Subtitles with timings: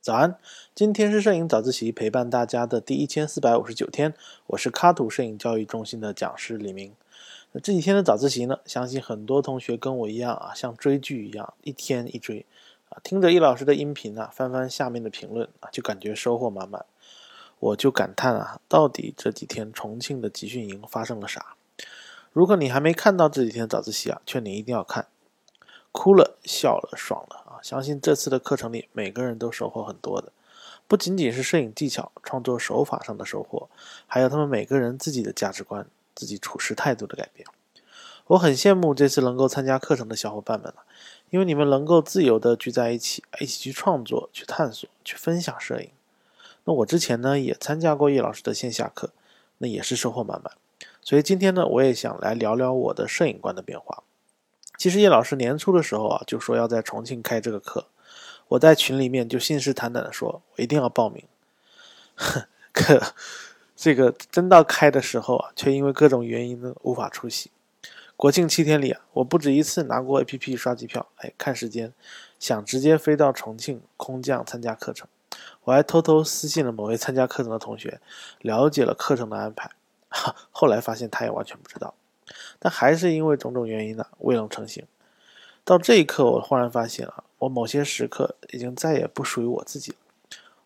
[0.00, 0.38] 早安，
[0.74, 4.14] 今天是摄影早自习陪伴大家的第一千四百五十九天，
[4.48, 6.94] 我是卡图摄影教育中心的讲师李明。
[7.52, 12.46] 那这几天的早自习呢，相信很多同学跟我一样啊，像追剧一样，一天一追
[12.88, 16.86] 啊，听着易老师的音频啊，翻翻下面的评论啊，就感觉收获满满。
[17.58, 21.54] 我就感叹啊，到底这几天重庆的集训营发生了啥？
[22.32, 25.08] 如果你还没看到这几天早自习啊，劝你一定要看，
[25.92, 27.58] 哭了、笑了、爽了啊。
[27.62, 30.32] 相信这次的课程里，每个人都收获很多的，
[30.86, 33.68] 不仅仅是摄影技巧、创作手法上的收获，
[34.06, 37.46] 还有他们每个人自己的价值观、自己处事态度的改变。
[38.28, 40.84] 我很羡慕这次能够参加课程的小伙伴们了，
[41.30, 45.90] 因为你们能够自由的聚在一起，一起去创作、去探索、去分享摄影。
[46.64, 49.10] 那我之前呢也参加过叶老师的线下课，
[49.58, 50.52] 那也是收获满满。
[51.02, 54.04] 所以今天呢，我也想来聊聊我的摄影观的变化。
[54.80, 57.88] 其实叶老师年初的时候啊，就说要在重庆开这个课，
[58.48, 61.22] 我在群里面就信誓旦旦的说，我一定要报名。
[62.72, 62.98] 可
[63.76, 67.50] 这个真到开的时候啊，却因为各种原因呢无法出席。
[68.16, 71.92] 国庆七天里啊，我不止一次拿过 APP 刷机票，哎，看时间，
[72.38, 75.06] 想直接飞到重庆空降参加课程。
[75.64, 78.00] 我还偷偷私信了某位参加课程的同学，
[78.40, 79.70] 了解了课程的安排。
[80.08, 81.92] 哈，后来发现他也完全不知道。
[82.58, 84.86] 但还是因为种种原因呢，未能成行。
[85.64, 89.98] 到这一刻，我忽然发现啊，我某些时刻已经再也不属于我自己了。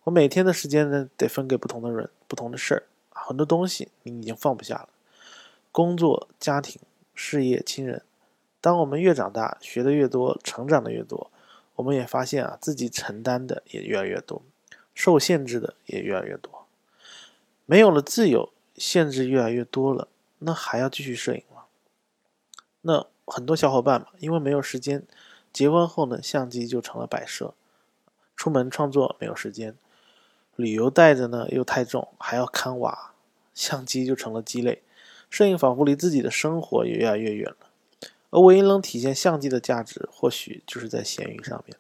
[0.05, 4.89] 我每天的时间呢，得分给不同的人、不同的事儿很多东西你已经放不下了。
[5.73, 6.81] 工作、家庭、
[7.15, 8.03] 事业、亲人。
[8.61, 11.31] 当我们越长大，学的越多，成长的越多，
[11.77, 14.43] 我们也发现啊，自己承担的也越来越多，
[14.95, 16.67] 受限制的也越来越多。
[17.67, 20.09] 没有了自由，限制越来越多了。
[20.39, 21.43] 那还要继续摄影？
[22.87, 25.07] 那很多小伙伴嘛，因为没有时间，
[25.53, 27.55] 结婚后呢，相机就成了摆设。
[28.37, 29.75] 出门创作没有时间，
[30.57, 33.13] 旅游带着呢又太重，还要看娃，
[33.55, 34.83] 相机就成了鸡肋。
[35.31, 37.57] 摄影仿佛离自己的生活也越来越远了。
[38.31, 41.77] 而唯一能体现相机的价值，或许就是在闲鱼上面。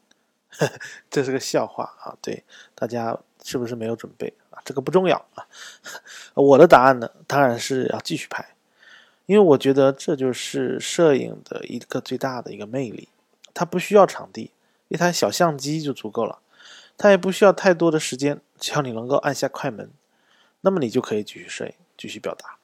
[1.11, 2.17] 这是个笑话啊！
[2.23, 2.45] 对
[2.77, 4.62] 大家是不是没有准备啊？
[4.65, 5.45] 这个不重要啊。
[6.34, 8.53] 我的答案呢，当然是要继续拍。
[9.27, 13.09] 因为我觉得这就是摄影的一个最大的一个魅力，
[13.55, 14.51] 它不需要场地，
[14.89, 16.41] 一台小相机就足够了，
[16.99, 19.91] 它也不需要太多的时间，只要你能够按下快门，
[20.61, 22.57] 那么你就可以继续摄影，继续表达。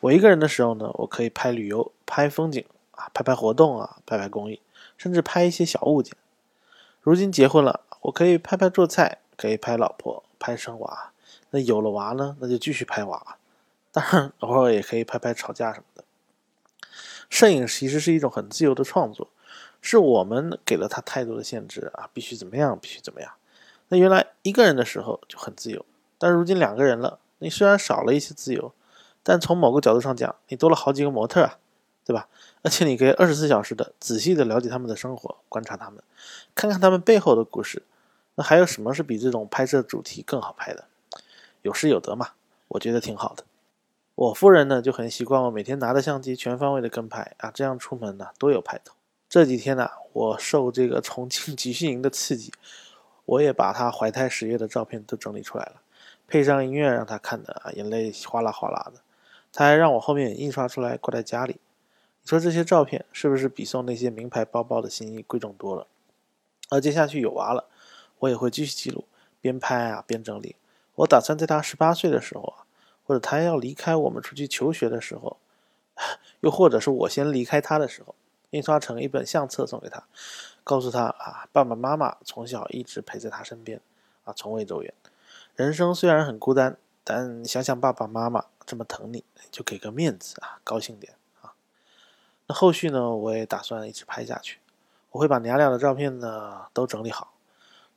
[0.00, 4.60] 我一个人的时候呢，我可以拍旅游、拍风景啊，拍拍活动啊，拍拍公益，
[4.96, 6.16] 甚至拍一些小物件。
[7.00, 11.12] 如今结婚了，我可以拍拍做菜，可以拍老婆，拍生娃。
[11.50, 13.36] 那有了娃呢，那就继续拍娃。
[13.92, 16.02] 当然，偶尔也可以拍拍吵架什么的。
[17.28, 19.28] 摄影其实是一种很自由的创作，
[19.80, 23.32] 是我们给了他太多的限制啊，必须怎么样，必须怎么样。
[23.88, 25.84] 那原来一个人的时候就很自由，
[26.18, 28.72] 但如今两个人了，你虽然少了一些自由，
[29.22, 31.58] 但从某个角度上讲，你多了好几个模特啊，
[32.04, 32.28] 对吧？
[32.62, 36.02] 而且你可以二十四小时的仔细的了解他们的生活，观察他们，
[36.54, 37.82] 看看他们背后的故事。
[38.36, 40.84] 那还有什么是比这种拍摄主题更好拍的？
[41.60, 42.30] 有失有得嘛，
[42.68, 43.44] 我觉得挺好的。
[44.22, 48.94] 我夫人呢就很习惯我每天拿着相机全方位的跟拍啊，这样出门呢多有派头。
[49.28, 52.52] 这几天呢，我受这个重庆集训营的刺激，
[53.24, 55.82] 我也把她怀胎十月的照片都整理出来了，
[56.28, 59.00] 配上音乐让她看的啊，眼泪哗啦哗啦的。
[59.52, 61.58] 她还让我后面印刷出来挂在家里。
[62.22, 65.88] 你说这些照片是不是比送那些名牌包包的心意贵重多了？
[66.70, 67.64] 而接下去有娃了，
[68.20, 69.04] 我也会继续记录，
[69.40, 70.54] 边拍啊边整理。
[70.94, 72.62] 我打算在她十八岁的时候啊。
[73.04, 75.36] 或者他要离开我们出去求学的时候，
[76.40, 78.14] 又或者是我先离开他的时候，
[78.50, 80.04] 印刷成一本相册送给他，
[80.64, 83.80] 告诉他啊，爸爸妈妈从小一直陪在他身边，
[84.24, 84.92] 啊，从未走远。
[85.54, 91.52] 人生虽然很孤单，但想想爸爸妈妈这么疼你，就给个面子啊，高兴点啊。
[92.46, 94.58] 那后续呢，我也打算一直拍下去，
[95.10, 97.34] 我会把娘俩的照片呢都整理好。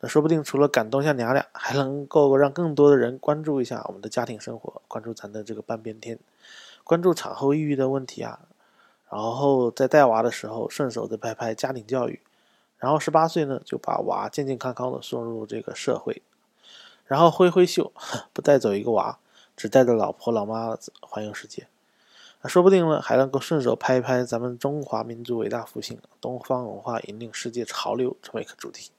[0.02, 6.18] 那说不定除了感动一下娘俩，还能够让更多的人关注一下我们的家庭生活，关注咱的这个半边天，
[6.86, 8.48] 关注产后抑郁的问题啊，
[9.12, 12.22] 然后在带娃的时候顺手再拍拍家庭教育，
[12.78, 16.22] 然后十八岁呢就把娃健健康康的送入这个社会，
[17.04, 17.92] 然后挥挥袖，
[18.32, 19.20] 不带走一个娃，
[19.58, 21.68] 只带着老婆老妈子环游世界，
[22.46, 28.92] 说不定呢还能够顺手拍一拍咱们中华民族伟大复兴，东方文化引领世界潮流这么一个主题。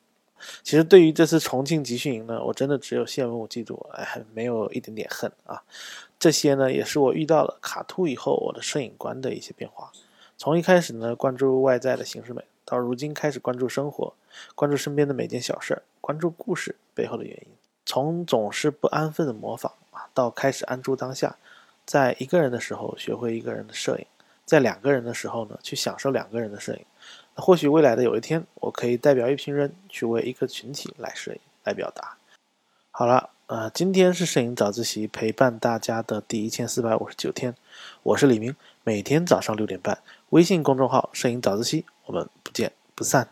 [0.62, 5.62] 其实对于这次重庆集训营呢，我真的只有羡慕、嫉妒，哎，没有一点点恨啊。
[6.18, 9.92] 这些呢，也是我遇到了卡兔以后我的摄影观的一些变化。
[10.38, 14.14] 从一开始呢，关注外在的形式美，到如今开始关注生活，
[14.54, 17.46] 关注身边的每件小事儿，关注故事背后的原因。
[17.84, 21.36] 从总是不安分的模仿啊，到开始安住当下，
[21.84, 24.06] 在一个人的时候学会一个人的摄影，
[24.44, 26.84] 在两个人的时候呢，去享受两个人的摄影。
[27.36, 32.16] 或许未来的有一天，我可以代表一群人去为一个群体来摄影，来表达。
[32.90, 33.30] 好了。
[33.48, 37.54] 呃，今天是摄影早自习陪伴大家的第一千四百五十九天，
[38.02, 43.28] 我是李明，每天早上六点半，微信公众号“摄影早自习”，我们不见不散。